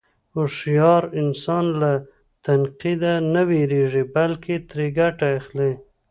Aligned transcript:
هوښیار 0.35 1.03
انسان 1.21 1.65
له 1.81 1.91
تنقیده 2.45 3.13
نه 3.33 3.41
وېرېږي، 3.49 4.03
بلکې 4.15 4.55
ترې 4.69 4.87
ګټه 4.99 5.27
اخلي. 5.39 5.71